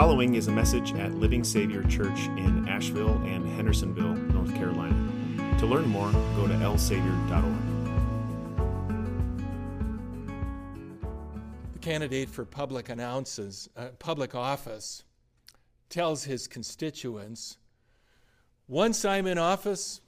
[0.00, 4.94] following is a message at Living Savior Church in Asheville and Hendersonville, North Carolina.
[5.58, 7.58] To learn more, go to lsavior.org.
[11.72, 15.02] The candidate for public announces, uh, public office
[15.90, 17.58] tells his constituents,
[18.68, 20.00] once I'm in office,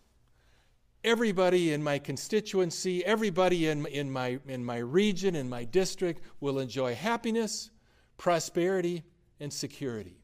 [1.02, 6.60] everybody in my constituency, everybody in, in, my, in my region, in my district will
[6.60, 7.70] enjoy happiness,
[8.18, 9.02] prosperity,
[9.40, 10.20] and security.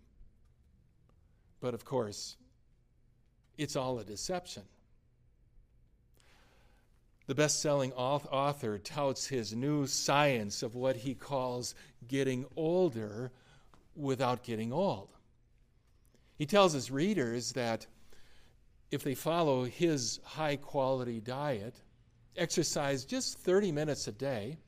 [1.60, 2.36] But of course,
[3.58, 4.62] it's all a deception.
[7.26, 11.74] The best selling author touts his new science of what he calls
[12.06, 13.32] getting older
[13.96, 15.08] without getting old.
[16.36, 17.86] He tells his readers that
[18.90, 21.74] if they follow his high quality diet,
[22.36, 24.58] exercise just 30 minutes a day,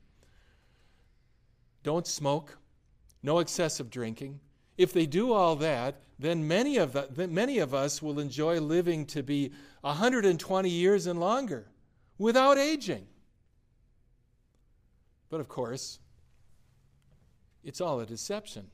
[1.83, 2.57] don't smoke,
[3.21, 4.39] no excessive drinking,
[4.77, 9.05] if they do all that, then many of, the, many of us will enjoy living
[9.07, 11.67] to be 120 years and longer
[12.17, 13.07] without aging.
[15.29, 15.99] But of course,
[17.63, 18.67] it's all a deception.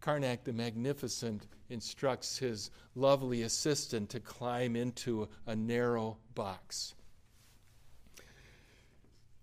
[0.00, 6.94] Carnac the Magnificent instructs his lovely assistant to climb into a narrow box.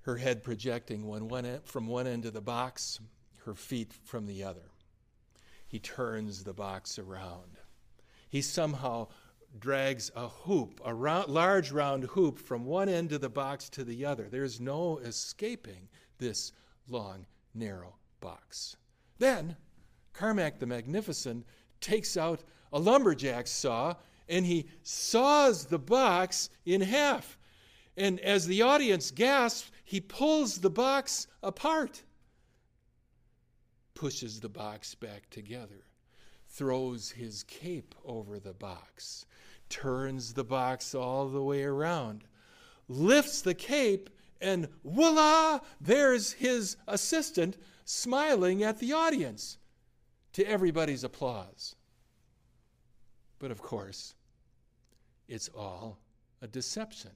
[0.03, 2.99] Her head projecting one, one from one end of the box,
[3.45, 4.69] her feet from the other.
[5.67, 7.57] He turns the box around.
[8.29, 9.07] He somehow
[9.59, 13.83] drags a hoop, a round, large round hoop, from one end of the box to
[13.83, 14.27] the other.
[14.29, 16.51] There's no escaping this
[16.87, 18.75] long, narrow box.
[19.19, 19.55] Then
[20.13, 21.45] Carnac the Magnificent
[21.81, 23.95] takes out a lumberjack saw
[24.29, 27.37] and he saws the box in half.
[27.97, 32.03] And as the audience gasps, he pulls the box apart,
[33.93, 35.85] pushes the box back together,
[36.47, 39.25] throws his cape over the box,
[39.69, 42.23] turns the box all the way around,
[42.87, 49.57] lifts the cape, and voila, there's his assistant smiling at the audience
[50.33, 51.75] to everybody's applause.
[53.39, 54.15] But of course,
[55.27, 55.99] it's all
[56.41, 57.11] a deception.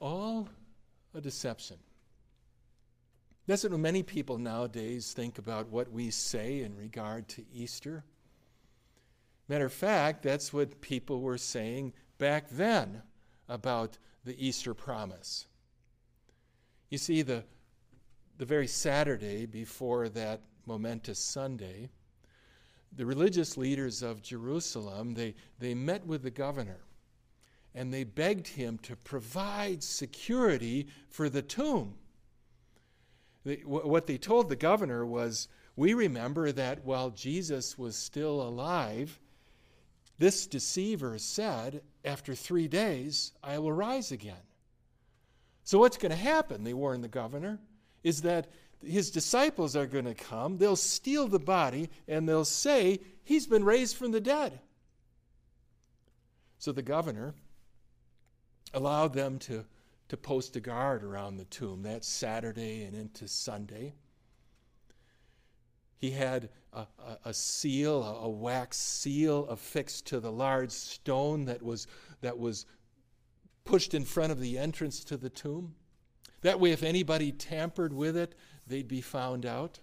[0.00, 0.48] All
[1.14, 1.76] a deception.
[3.46, 8.04] That's what many people nowadays think about what we say in regard to Easter.
[9.48, 13.02] Matter of fact, that's what people were saying back then
[13.48, 15.46] about the Easter promise.
[16.88, 17.44] You see, the
[18.40, 21.90] the very Saturday before that momentous Sunday,
[22.96, 26.78] the religious leaders of Jerusalem, they, they met with the governor
[27.74, 31.94] and they begged him to provide security for the tomb.
[33.64, 39.18] What they told the governor was, we remember that while Jesus was still alive,
[40.18, 44.42] this deceiver said, After three days, I will rise again.
[45.64, 46.64] So, what's going to happen?
[46.64, 47.58] They warned the governor
[48.02, 48.48] is that
[48.84, 53.64] his disciples are going to come, they'll steal the body, and they'll say, He's been
[53.64, 54.60] raised from the dead.
[56.58, 57.34] So the governor
[58.72, 59.64] allowed them to,
[60.08, 63.94] to post a guard around the tomb that Saturday and into Sunday.
[65.96, 71.44] He had a, a, a seal, a, a, wax seal affixed to the large stone
[71.46, 71.86] that was,
[72.22, 72.64] that was
[73.64, 75.74] pushed in front of the entrance to the tomb.
[76.42, 78.34] That way, if anybody tampered with it,
[78.66, 79.80] they'd be found out.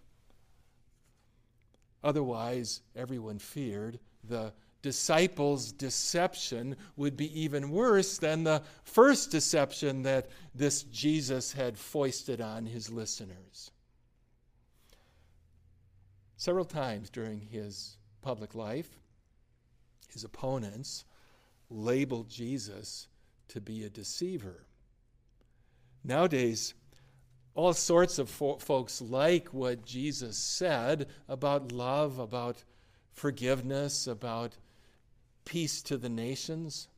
[2.03, 10.29] Otherwise, everyone feared the disciples' deception would be even worse than the first deception that
[10.53, 13.71] this Jesus had foisted on his listeners.
[16.37, 18.99] Several times during his public life,
[20.13, 21.03] his opponents
[21.69, 23.07] labeled Jesus
[23.49, 24.65] to be a deceiver.
[26.03, 26.73] Nowadays,
[27.55, 32.63] all sorts of fo- folks like what Jesus said about love, about
[33.11, 34.55] forgiveness, about
[35.47, 36.89] peace to the nations.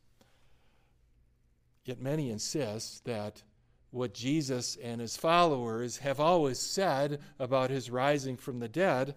[1.85, 3.43] Yet many insist that
[3.91, 9.15] what Jesus and his followers have always said about his rising from the dead,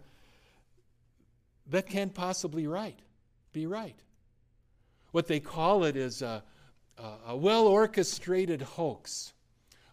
[1.66, 2.98] that can't possibly right,
[3.52, 3.98] be right.
[5.12, 6.42] What they call it is a,
[7.26, 9.32] a, well orchestrated hoax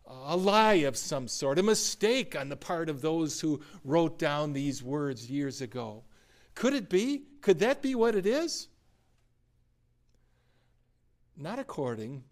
[0.10, 4.54] a lie of some sort, a mistake on the part of those who wrote down
[4.54, 6.04] these words years ago.
[6.56, 7.24] Could it be?
[7.42, 8.68] Could that be what it is?
[11.42, 12.24] Not according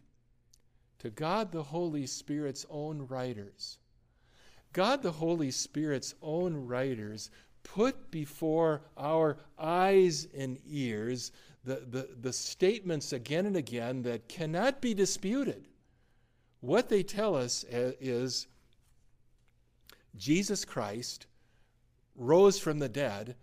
[0.99, 3.79] to God the Holy Spirit's own writers.
[4.73, 7.31] God the Holy Spirit's own writers
[7.63, 11.31] put before our eyes and ears
[11.63, 15.67] the, the, the statements again and again that cannot be disputed.
[16.59, 18.47] What they tell us is
[20.17, 21.27] Jesus Christ
[22.15, 23.35] rose from the dead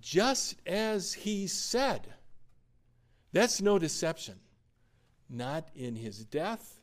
[0.00, 2.14] just as he said.
[3.32, 4.36] That's no deception.
[5.28, 6.80] Not in his death,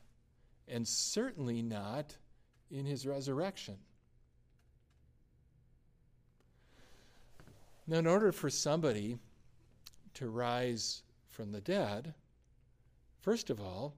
[0.68, 2.16] and certainly not
[2.70, 3.76] in his resurrection.
[7.86, 9.18] Now, in order for somebody
[10.14, 12.14] to rise from the dead,
[13.20, 13.94] first of all,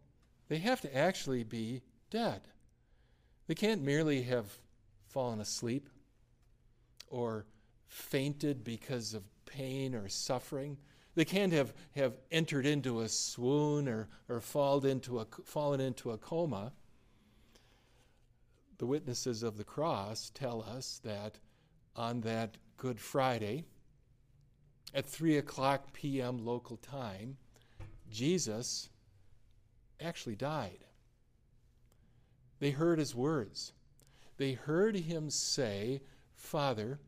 [0.49, 2.42] they have to actually be dead.
[3.46, 4.58] They can't merely have
[5.08, 5.88] fallen asleep
[7.08, 7.46] or
[7.88, 10.76] fainted because of pain or suffering.
[11.16, 16.10] They can't have, have entered into a swoon or, or fallen, into a, fallen into
[16.10, 16.72] a coma.
[18.76, 21.38] The witnesses of the cross tell us that
[21.96, 23.64] on that Good Friday,
[24.94, 26.44] at 3 o'clock p.m.
[26.44, 27.38] local time,
[28.10, 28.90] Jesus
[29.98, 30.84] actually died.
[32.58, 33.72] They heard his words.
[34.36, 36.02] They heard him say,
[36.34, 37.00] Father,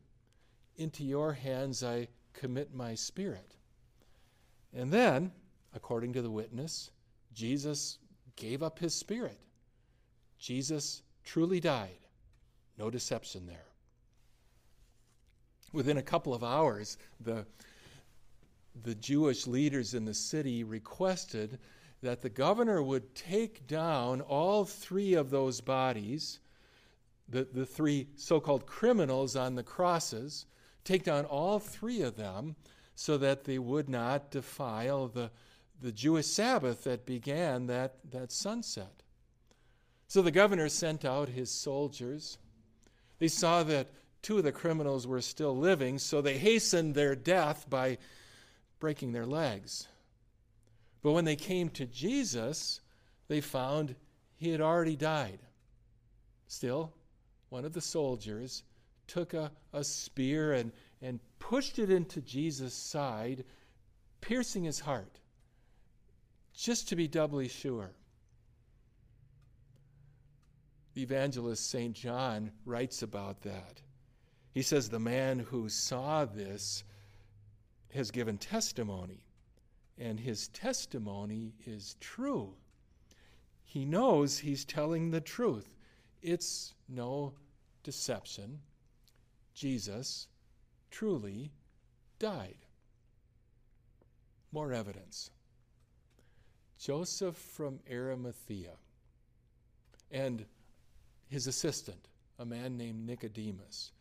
[0.77, 3.55] into your hands I commit my spirit.
[4.73, 5.31] And then,
[5.73, 6.91] according to the witness,
[7.33, 7.97] Jesus
[8.35, 9.39] gave up his spirit.
[10.37, 11.99] Jesus truly died.
[12.77, 13.65] No deception there.
[15.73, 17.45] Within a couple of hours, the,
[18.83, 21.59] the Jewish leaders in the city requested
[22.01, 26.39] that the governor would take down all three of those bodies,
[27.27, 30.45] the, the three so called criminals on the crosses,
[30.83, 32.55] take down all three of them
[32.99, 35.31] so that they would not defile the,
[35.81, 39.03] the Jewish Sabbath that began that, that sunset.
[40.09, 42.37] So the governor sent out his soldiers.
[43.19, 43.87] They saw that
[44.21, 47.99] two of the criminals were still living, so they hastened their death by
[48.81, 49.87] breaking their legs.
[51.01, 52.81] But when they came to Jesus,
[53.29, 53.95] they found
[54.35, 55.39] he had already died.
[56.49, 56.91] Still,
[57.47, 58.63] one of the soldiers
[59.07, 63.45] took a, a spear and, and pushed it into Jesus' side,
[64.21, 65.19] piercing his heart,
[66.53, 67.91] just to be doubly sure.
[70.93, 71.95] The evangelist St.
[71.95, 73.81] John writes about that.
[74.51, 76.83] He says, The man who saw this
[77.93, 79.25] has given testimony,
[79.97, 82.55] and his testimony is true.
[83.63, 85.75] He knows he's telling the truth.
[86.21, 87.33] It's no
[87.83, 88.59] deception.
[89.53, 90.27] Jesus
[90.91, 91.51] truly
[92.19, 92.57] died.
[94.51, 95.31] More evidence.
[96.79, 98.71] Joseph from Arimathea
[100.11, 100.45] and
[101.27, 102.07] his assistant,
[102.39, 103.91] a man named Nicodemus,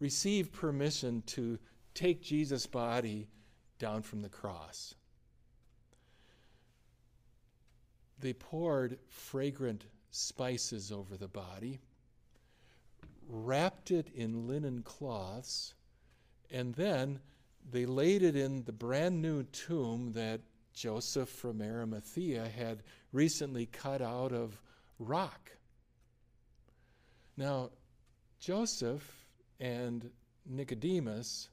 [0.00, 1.58] received permission to
[1.94, 3.28] take Jesus' body
[3.78, 4.94] down from the cross.
[8.18, 11.80] They poured fragrant spices over the body,
[13.28, 15.74] wrapped it in linen cloths,
[16.50, 17.20] and then
[17.70, 20.40] they laid it in the brand new tomb that
[20.72, 22.82] Joseph from Arimathea had
[23.12, 24.60] recently cut out of
[24.98, 25.52] rock.
[27.36, 27.70] Now,
[28.40, 29.26] Joseph
[29.60, 30.10] and
[30.46, 31.48] Nicodemus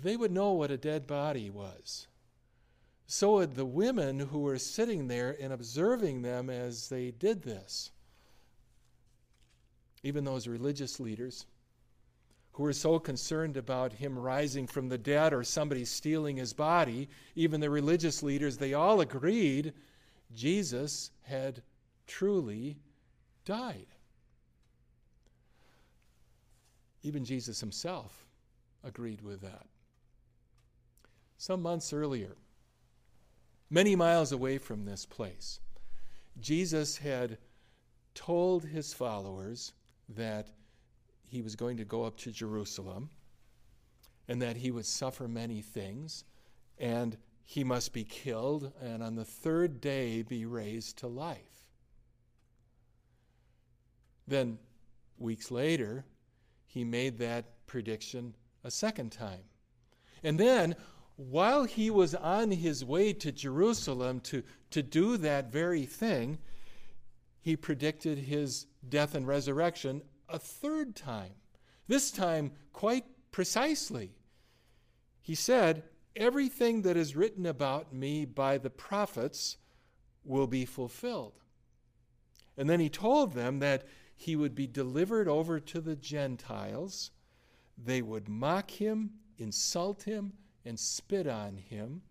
[0.00, 2.06] they would know what a dead body was.
[3.06, 7.90] So would the women who were sitting there and observing them as they did this.
[10.02, 11.46] Even those religious leaders
[12.52, 17.08] who were so concerned about him rising from the dead or somebody stealing his body,
[17.34, 19.72] even the religious leaders, they all agreed
[20.34, 21.62] Jesus had
[22.06, 22.78] truly
[23.44, 23.86] died.
[27.02, 28.26] Even Jesus himself
[28.84, 29.66] agreed with that
[31.42, 32.36] some months earlier,
[33.68, 35.58] many miles away from this place,
[36.38, 37.36] Jesus had
[38.14, 39.72] told his followers
[40.10, 40.52] that
[41.32, 43.08] he was going to go up to Jerusalem
[44.28, 46.24] and that he would suffer many things
[46.76, 51.64] and he must be killed and on the third day be raised to life.
[54.28, 54.58] Then,
[55.16, 56.04] weeks later,
[56.66, 59.44] he made that prediction a second time.
[60.22, 60.76] And then,
[61.16, 66.36] while he was on his way to Jerusalem to, to do that very thing,
[67.40, 71.34] he predicted his death and resurrection a third time,
[71.86, 74.10] this time quite precisely.
[75.20, 75.84] He said,
[76.14, 79.56] Everything that is written about me by the prophets
[80.24, 81.40] will be fulfilled.
[82.56, 83.84] And then he told them that
[84.14, 87.10] he would be delivered over to the Gentiles.
[87.82, 90.34] They would mock him, insult him,
[90.64, 92.02] and spit on him.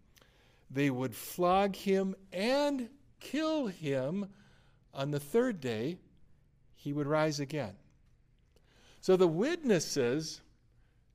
[0.70, 4.30] They would flog him and kill him.
[4.94, 6.00] On the third day,
[6.76, 7.76] he would rise again.
[9.02, 10.42] So the witnesses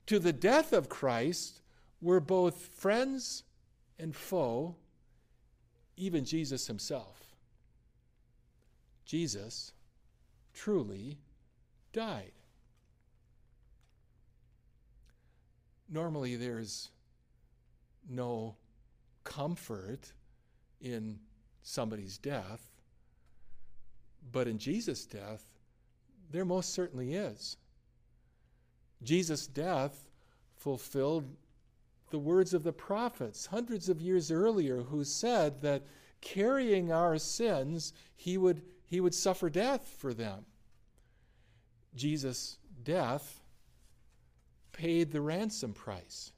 [0.07, 1.61] to the death of Christ
[2.01, 3.43] were both friends
[3.97, 4.75] and foe,
[5.95, 7.35] even Jesus himself.
[9.05, 9.71] Jesus
[10.53, 11.17] truly
[11.93, 12.33] died.
[15.89, 16.89] Normally, there's
[18.09, 18.57] no
[19.23, 20.11] comfort
[20.81, 21.19] in
[21.63, 22.61] somebody's death,
[24.33, 25.45] but in Jesus' death,
[26.31, 27.55] there most certainly is.
[29.03, 30.09] Jesus' death
[30.55, 31.25] fulfilled
[32.09, 35.85] the words of the prophets hundreds of years earlier who said that
[36.21, 40.45] carrying our sins, he would, he would suffer death for them.
[41.95, 43.41] Jesus' death
[44.71, 46.31] paid the ransom price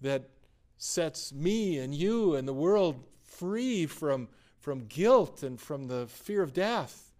[0.00, 0.28] that
[0.76, 4.28] sets me and you and the world free from,
[4.60, 7.12] from guilt and from the fear of death.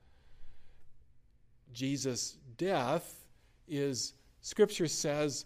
[1.72, 3.24] Jesus' death
[3.68, 4.14] is,
[4.48, 5.44] Scripture says,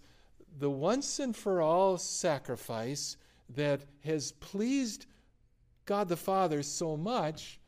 [0.60, 3.16] the once and for all sacrifice
[3.48, 5.06] that has pleased
[5.86, 7.58] God the Father so much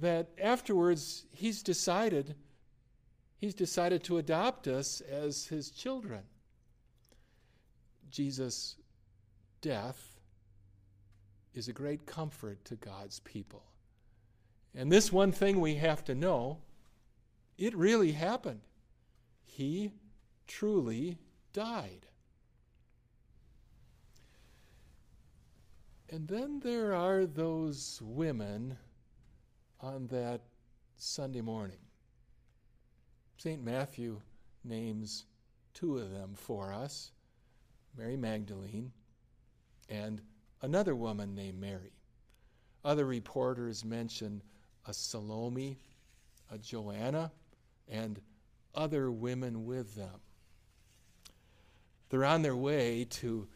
[0.00, 2.34] that afterwards he's decided
[3.38, 6.22] he's decided to adopt us as his children.
[8.10, 8.74] Jesus'
[9.60, 10.18] death
[11.54, 13.62] is a great comfort to God's people.
[14.74, 16.58] And this one thing we have to know
[17.56, 18.62] it really happened.
[19.44, 19.92] He
[20.46, 21.18] truly
[21.52, 22.06] died.
[26.10, 28.76] And then there are those women
[29.80, 30.42] on that
[30.96, 31.78] Sunday morning.
[33.38, 33.62] St.
[33.64, 34.20] Matthew
[34.62, 35.24] names
[35.74, 37.12] two of them for us
[37.96, 38.92] Mary Magdalene
[39.88, 40.22] and
[40.62, 41.92] another woman named Mary.
[42.84, 44.42] Other reporters mention
[44.86, 45.78] a Salome,
[46.50, 47.30] a Joanna,
[47.88, 48.20] and
[48.74, 50.20] other women with them.
[52.12, 53.48] They're on their way to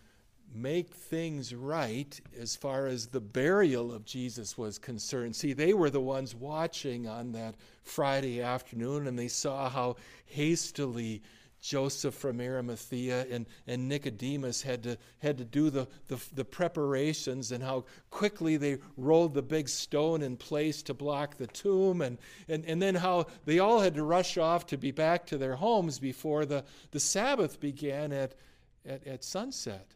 [0.55, 5.37] make things right as far as the burial of Jesus was concerned.
[5.37, 11.21] See, they were the ones watching on that Friday afternoon, and they saw how hastily
[11.67, 17.51] Joseph from Arimathea and, and Nicodemus had to, had to do the, the, the, preparations
[17.51, 22.19] and how quickly they rolled the big stone in place to block the tomb, and,
[22.49, 25.57] and, and then how they all had to rush off to be back to their
[25.57, 28.37] homes before the, the Sabbath began at,
[28.85, 29.89] at, at sunset.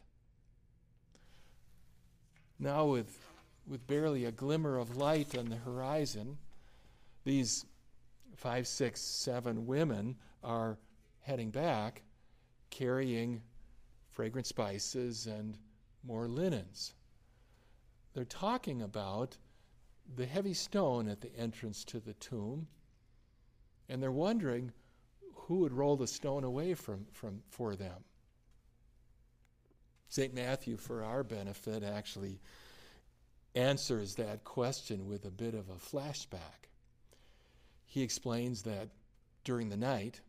[2.59, 3.17] Now, with,
[3.65, 6.37] with barely a glimmer of light on the horizon,
[7.23, 7.65] these
[8.35, 10.77] five, six, seven women are
[11.31, 12.01] heading back
[12.71, 13.41] carrying
[14.09, 15.57] fragrant spices and
[16.03, 16.93] more linens.
[18.13, 19.37] They're talking about
[20.13, 22.67] the heavy stone at the entrance to the tomb,
[23.87, 24.73] and they're wondering
[25.33, 28.03] who would roll the stone away from, from, for them.
[30.09, 30.33] St.
[30.33, 32.41] Matthew, for our benefit, actually
[33.55, 36.67] answers that question with a bit of a flashback.
[37.85, 38.89] He explains that
[39.45, 40.19] during the night,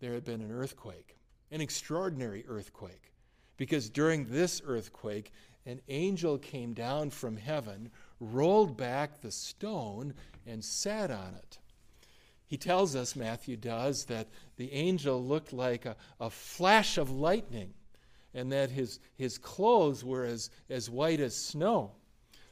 [0.00, 1.16] there had been an earthquake,
[1.50, 3.12] an extraordinary earthquake,
[3.56, 5.32] because during this earthquake,
[5.66, 7.90] an angel came down from heaven,
[8.20, 10.14] rolled back the stone,
[10.46, 11.58] and sat on it.
[12.46, 17.74] He tells us, Matthew does, that the angel looked like a, a flash of lightning
[18.34, 21.92] and that his, his clothes were as, as white as snow.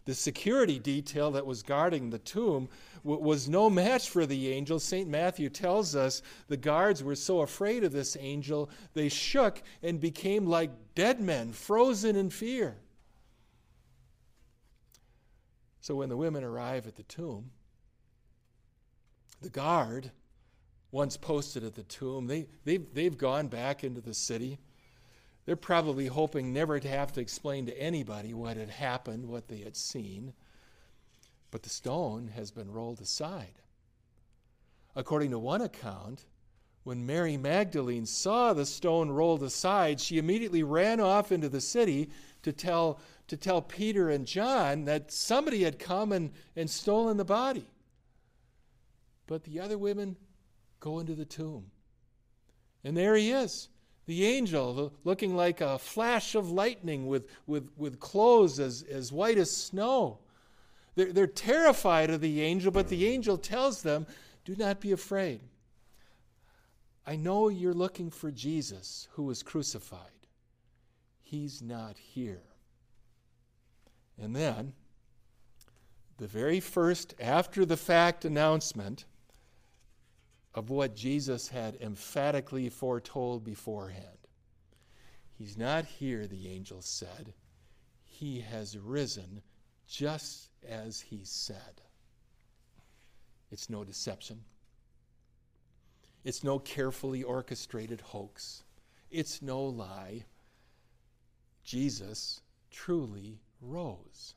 [0.06, 2.68] The security detail that was guarding the tomb
[3.04, 4.78] w- was no match for the angel.
[4.78, 5.08] St.
[5.08, 10.46] Matthew tells us the guards were so afraid of this angel, they shook and became
[10.46, 12.76] like dead men, frozen in fear.
[15.80, 17.50] So when the women arrive at the tomb,
[19.42, 20.12] the guard,
[20.92, 24.58] once posted at the tomb, they, they've, they've gone back into the city.
[25.47, 29.61] They're probably hoping never to have to explain to anybody what had happened, what they
[29.61, 30.35] had seen.
[31.53, 33.62] But the stone has been rolled aside.
[34.97, 36.25] According to one account,
[36.83, 42.11] when Mary Magdalene saw the stone rolled aside, she immediately ran off into the city
[42.43, 42.99] to tell,
[43.29, 47.69] to tell Peter and John that somebody had come and, and stolen the body.
[49.29, 50.17] But the other women
[50.81, 51.71] go into the tomb.
[52.83, 53.69] And there he is
[54.06, 59.36] the angel looking like a flash of lightning with, with, with clothes as, as white
[59.36, 60.18] as snow.
[60.94, 64.06] They're, they're terrified of the angel, but the angel tells them,
[64.44, 65.40] Do not be afraid.
[67.06, 70.00] I know you're looking for Jesus who was crucified.
[71.22, 72.42] He's not here.
[74.20, 74.72] And then,
[76.18, 79.04] the very first after the fact announcement
[80.56, 84.16] of what Jesus had emphatically foretold beforehand.
[85.34, 87.34] He's not here, the angel said.
[88.02, 89.42] He has risen
[89.86, 91.82] just as he said.
[93.52, 94.40] It's no deception.
[96.25, 98.64] It's no carefully orchestrated hoax.
[99.10, 100.25] It's no lie.
[101.62, 104.34] Jesus truly rose.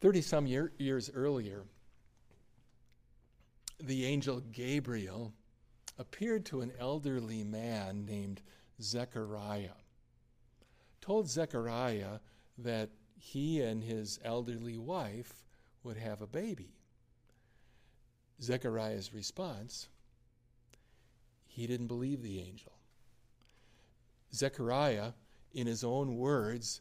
[0.00, 1.64] 30 some year, years earlier,
[3.80, 5.32] the angel Gabriel
[5.98, 8.40] appeared to an elderly man named
[8.80, 9.76] Zechariah,
[11.00, 12.18] told Zechariah
[12.58, 15.44] that he and his elderly wife
[15.82, 16.74] would have a baby.
[18.40, 19.88] Zechariah's response
[21.46, 22.72] he didn't believe the angel.
[24.34, 25.12] Zechariah,
[25.52, 26.80] in his own words,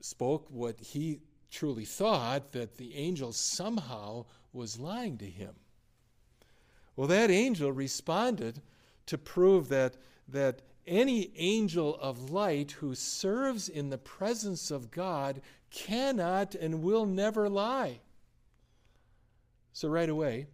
[0.00, 5.54] spoke what he truly thought that the angel somehow was lying to him.
[6.96, 8.62] Well, that angel responded
[9.06, 9.96] to prove that,
[10.28, 17.04] that any angel of light who serves in the presence of God cannot and will
[17.04, 18.00] never lie.
[19.72, 20.46] So, right away,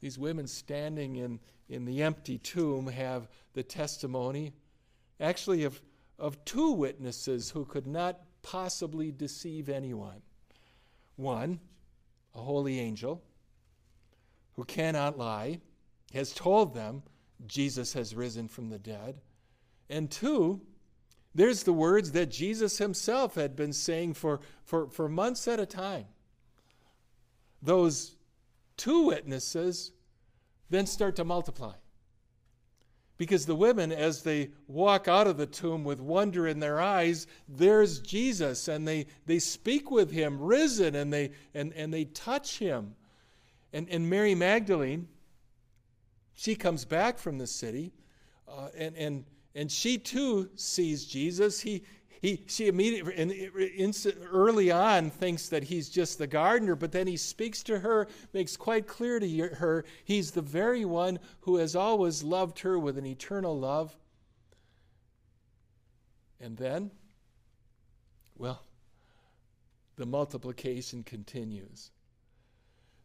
[0.00, 4.54] these women standing in, in the empty tomb have the testimony,
[5.20, 5.82] actually, of,
[6.18, 10.22] of two witnesses who could not possibly deceive anyone.
[11.16, 11.60] One,
[12.34, 13.22] a holy angel
[14.56, 15.60] who cannot lie,
[16.12, 17.02] has told them
[17.46, 19.20] Jesus has risen from the dead.
[19.88, 20.60] And two,
[21.34, 25.66] there's the words that Jesus himself had been saying for, for, for months at a
[25.66, 26.06] time
[27.62, 28.16] those
[28.76, 29.92] two witnesses
[30.70, 31.74] then start to multiply.
[33.18, 37.26] Because the women, as they walk out of the tomb with wonder in their eyes,
[37.46, 42.58] there's Jesus, and they, they speak with him, risen, and they, and, and they touch
[42.58, 42.94] him.
[43.72, 45.08] And, and Mary Magdalene,
[46.34, 47.92] she comes back from the city,
[48.48, 51.60] uh, and, and, and she too sees Jesus.
[51.60, 51.84] He,
[52.20, 53.94] he, she immediately, and
[54.30, 58.56] early on, thinks that he's just the gardener, but then he speaks to her, makes
[58.56, 63.06] quite clear to her he's the very one who has always loved her with an
[63.06, 63.96] eternal love.
[66.40, 66.90] And then,
[68.36, 68.62] well,
[69.96, 71.90] the multiplication continues.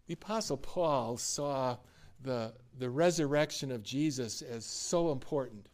[0.08, 1.78] The Apostle Paul saw
[2.22, 5.68] the, the resurrection of Jesus as so important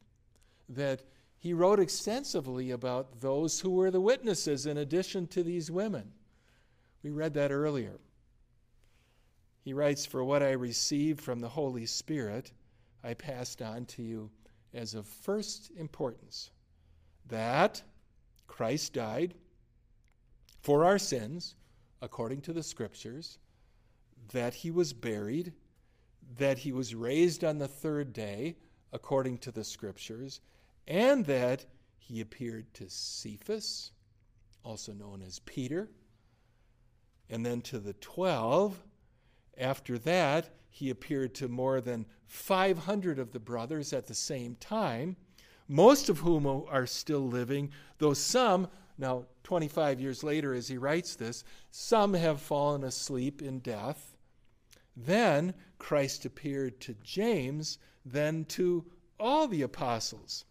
[0.69, 1.03] that
[1.37, 6.11] he wrote extensively about those who were the witnesses in addition to these women.
[7.03, 7.99] We read that earlier.
[9.63, 12.51] He writes, For what I received from the Holy Spirit,
[13.03, 14.29] I passed on to you
[14.73, 16.51] as of first importance
[17.27, 17.81] that
[18.47, 19.33] Christ died
[20.61, 21.55] for our sins,
[22.01, 23.39] according to the Scriptures,
[24.31, 25.53] that he was buried,
[26.37, 28.57] that he was raised on the third day,
[28.93, 30.41] according to the Scriptures,
[30.87, 31.65] and that
[31.97, 33.91] he appeared to Cephas,
[34.63, 35.89] also known as Peter,
[37.29, 38.83] and then to the twelve.
[39.57, 45.17] After that, he appeared to more than 500 of the brothers at the same time,
[45.67, 51.15] most of whom are still living, though some, now 25 years later as he writes
[51.15, 54.10] this, some have fallen asleep in death.
[54.95, 58.85] Then Christ appeared to James, then to
[59.19, 60.45] all the apostles.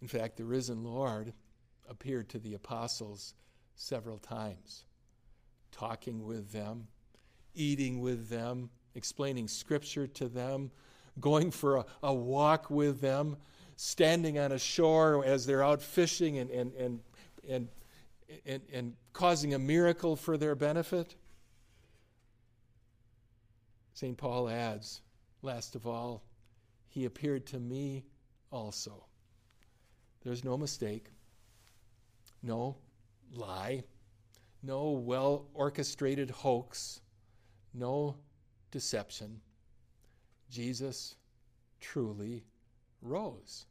[0.00, 1.32] In fact, the risen Lord
[1.88, 3.34] appeared to the apostles
[3.74, 4.84] several times,
[5.72, 6.86] talking with them,
[7.54, 10.70] eating with them, explaining scripture to them,
[11.18, 13.36] going for a, a walk with them,
[13.76, 17.00] standing on a shore as they're out fishing and, and, and,
[17.48, 17.68] and,
[18.46, 21.16] and, and causing a miracle for their benefit.
[24.00, 24.16] St.
[24.16, 25.02] Paul adds,
[25.42, 26.22] last of all,
[26.88, 28.06] he appeared to me
[28.50, 29.04] also.
[30.24, 31.08] There's no mistake,
[32.42, 32.78] no
[33.34, 33.84] lie,
[34.62, 37.02] no well orchestrated hoax,
[37.74, 38.16] no
[38.70, 39.38] deception.
[40.50, 41.16] Jesus
[41.78, 42.42] truly
[43.02, 43.66] rose.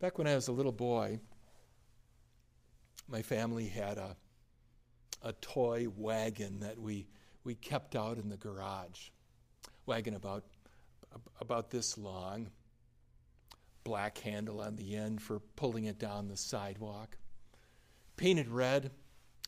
[0.00, 1.20] Back when I was a little boy,
[3.08, 4.16] my family had a,
[5.22, 7.06] a toy wagon that we,
[7.44, 9.10] we kept out in the garage.
[9.86, 10.44] Wagon about
[11.40, 12.48] about this long,
[13.84, 17.16] black handle on the end for pulling it down the sidewalk.
[18.16, 18.90] Painted red,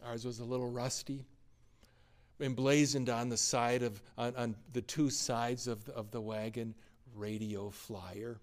[0.05, 1.27] Ours was a little rusty,
[2.41, 6.75] emblazoned on the side of on, on the two sides of the, of the wagon,
[7.15, 8.39] radio flyer.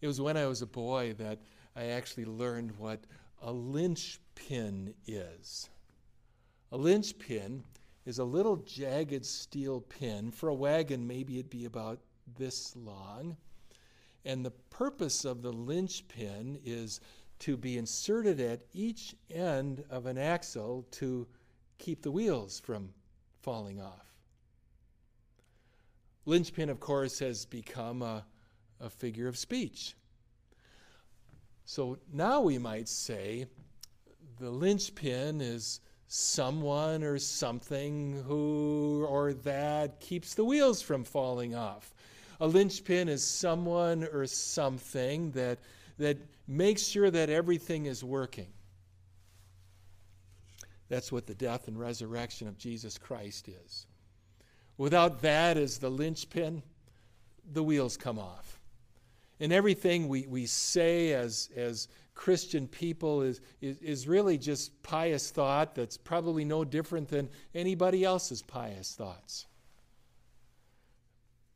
[0.00, 1.38] It was when I was a boy that
[1.76, 3.04] I actually learned what
[3.42, 5.68] a linchpin is.
[6.70, 7.64] A linchpin
[8.06, 10.30] is a little jagged steel pin.
[10.30, 12.00] For a wagon, maybe it'd be about
[12.38, 13.36] this long.
[14.24, 17.00] And the purpose of the linchpin is
[17.40, 21.26] to be inserted at each end of an axle to
[21.78, 22.90] keep the wheels from
[23.42, 24.14] falling off.
[26.24, 28.24] Linchpin, of course, has become a,
[28.78, 29.96] a figure of speech.
[31.64, 33.46] So now we might say
[34.38, 41.94] the linchpin is someone or something who or that keeps the wheels from falling off.
[42.40, 45.58] A linchpin is someone or something that,
[45.98, 48.48] that makes sure that everything is working.
[50.88, 53.86] That's what the death and resurrection of Jesus Christ is.
[54.76, 56.62] Without that as the linchpin,
[57.52, 58.60] the wheels come off.
[59.42, 65.32] And everything we, we say as, as Christian people is, is, is really just pious
[65.32, 69.48] thought that's probably no different than anybody else's pious thoughts.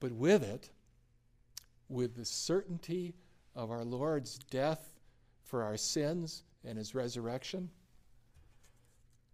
[0.01, 0.69] But with it,
[1.89, 3.15] with the certainty
[3.55, 4.93] of our Lord's death
[5.45, 7.71] for our sins and his resurrection,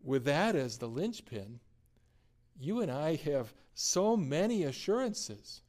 [0.04, 1.58] with that as the linchpin,
[2.60, 5.62] you and I have so many assurances.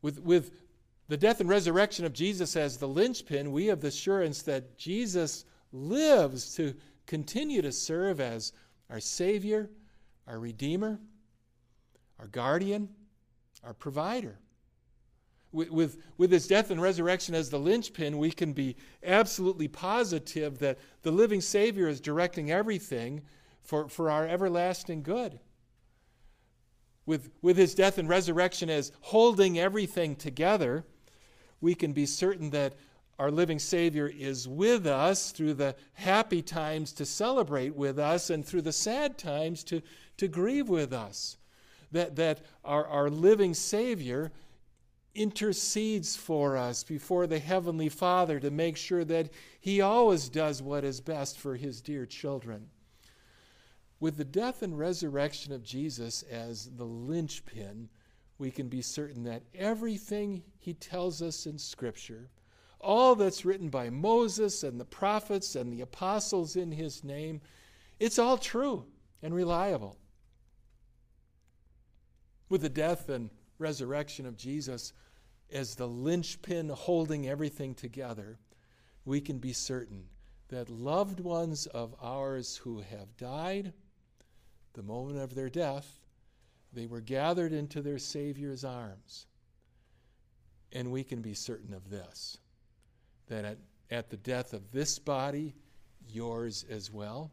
[0.00, 0.63] With, with
[1.08, 5.44] the death and resurrection of Jesus as the linchpin, we have the assurance that Jesus
[5.72, 6.74] lives to
[7.06, 8.52] continue to serve as
[8.88, 9.68] our Savior,
[10.26, 10.98] our Redeemer,
[12.18, 12.88] our guardian,
[13.62, 14.38] our provider.
[15.52, 20.58] With, with, with his death and resurrection as the linchpin, we can be absolutely positive
[20.58, 23.22] that the living Savior is directing everything
[23.62, 25.38] for, for our everlasting good.
[27.06, 30.84] With, with his death and resurrection as holding everything together,
[31.64, 32.74] we can be certain that
[33.18, 38.44] our living Savior is with us through the happy times to celebrate with us and
[38.44, 39.80] through the sad times to,
[40.18, 41.38] to grieve with us.
[41.90, 44.30] That, that our, our living Savior
[45.14, 50.84] intercedes for us before the Heavenly Father to make sure that He always does what
[50.84, 52.68] is best for His dear children.
[54.00, 57.88] With the death and resurrection of Jesus as the linchpin,
[58.38, 62.30] we can be certain that everything he tells us in Scripture,
[62.80, 67.40] all that's written by Moses and the prophets and the apostles in his name,
[67.98, 68.84] it's all true
[69.22, 69.96] and reliable.
[72.48, 74.92] With the death and resurrection of Jesus
[75.50, 78.38] as the linchpin holding everything together,
[79.04, 80.04] we can be certain
[80.48, 83.72] that loved ones of ours who have died,
[84.74, 86.03] the moment of their death,
[86.74, 89.26] they were gathered into their Savior's arms.
[90.72, 92.38] And we can be certain of this
[93.28, 93.58] that at,
[93.90, 95.54] at the death of this body,
[96.08, 97.30] yours as well.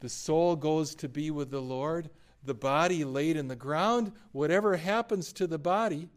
[0.00, 2.10] The soul goes to be with the Lord.
[2.44, 6.08] The body laid in the ground, whatever happens to the body,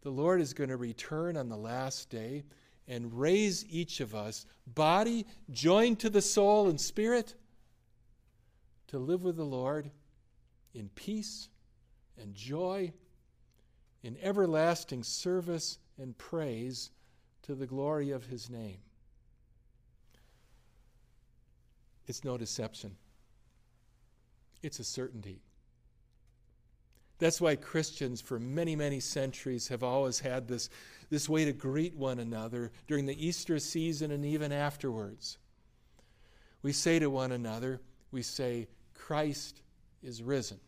[0.00, 2.44] the Lord is going to return on the last day
[2.86, 7.34] and raise each of us, body joined to the soul and spirit,
[8.88, 9.90] to live with the Lord
[10.74, 11.48] in peace
[12.20, 12.92] and joy,
[14.02, 16.90] in everlasting service and praise
[17.42, 18.78] to the glory of his name.
[22.06, 22.96] It's no deception,
[24.62, 25.40] it's a certainty.
[27.18, 30.68] That's why Christians for many, many centuries have always had this,
[31.10, 35.38] this way to greet one another during the Easter season and even afterwards.
[36.62, 39.62] We say to one another, we say, Christ
[40.04, 40.60] is risen.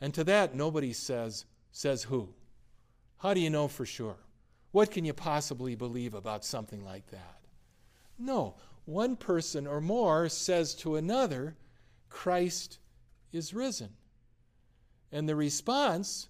[0.00, 2.30] And to that, nobody says, says who?
[3.18, 4.16] How do you know for sure?
[4.72, 7.40] What can you possibly believe about something like that?
[8.18, 11.56] No, one person or more says to another,
[12.08, 12.78] Christ
[13.32, 13.90] is risen.
[15.12, 16.28] And the response,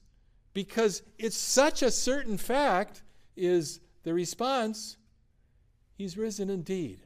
[0.52, 3.02] because it's such a certain fact,
[3.36, 4.96] is the response,
[5.94, 7.02] He's risen indeed.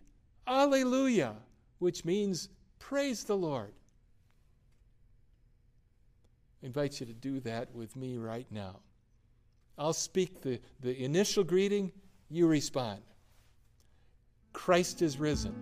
[0.46, 1.34] Alleluia,
[1.80, 3.72] which means praise the Lord.
[6.64, 8.80] Invite you to do that with me right now.
[9.76, 11.92] I'll speak the, the initial greeting,
[12.30, 13.02] you respond.
[14.54, 15.52] Christ is risen.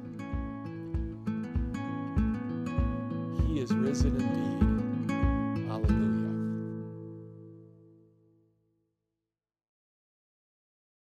[3.48, 4.71] He is risen indeed.